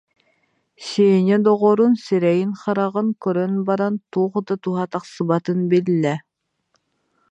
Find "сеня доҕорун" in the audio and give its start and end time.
0.87-1.93